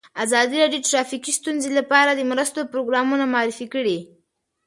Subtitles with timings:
[0.23, 3.97] ازادي راډیو د ټرافیکي ستونزې لپاره د مرستو پروګرامونه معرفي کړي.